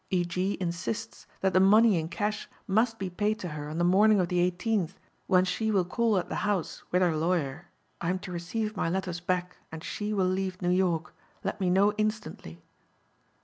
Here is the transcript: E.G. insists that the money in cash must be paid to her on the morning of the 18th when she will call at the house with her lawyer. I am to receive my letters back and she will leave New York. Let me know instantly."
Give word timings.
E.G. 0.09 0.57
insists 0.59 1.27
that 1.41 1.53
the 1.53 1.59
money 1.59 1.99
in 1.99 2.09
cash 2.09 2.49
must 2.65 2.97
be 2.97 3.07
paid 3.07 3.37
to 3.37 3.49
her 3.49 3.69
on 3.69 3.77
the 3.77 3.83
morning 3.83 4.19
of 4.19 4.29
the 4.29 4.49
18th 4.51 4.95
when 5.27 5.45
she 5.45 5.69
will 5.69 5.85
call 5.85 6.17
at 6.17 6.27
the 6.27 6.37
house 6.37 6.81
with 6.89 7.03
her 7.03 7.15
lawyer. 7.15 7.67
I 8.01 8.09
am 8.09 8.17
to 8.25 8.31
receive 8.31 8.75
my 8.75 8.89
letters 8.89 9.19
back 9.19 9.57
and 9.71 9.83
she 9.83 10.11
will 10.11 10.25
leave 10.25 10.59
New 10.59 10.71
York. 10.71 11.13
Let 11.43 11.61
me 11.61 11.69
know 11.69 11.93
instantly." 11.99 12.63